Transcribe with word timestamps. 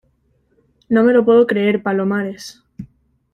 no 0.89 1.03
me 1.03 1.13
lo 1.13 1.23
puedo 1.23 1.45
creer, 1.45 1.83
Palomares. 1.83 2.63